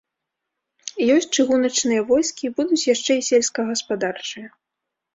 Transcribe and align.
Ёсць 1.17 1.29
чыгуначныя 1.35 2.01
войскі, 2.09 2.53
будуць 2.59 2.83
яшчэ 2.93 3.11
і 3.23 3.27
сельскагаспадарчыя. 3.31 4.47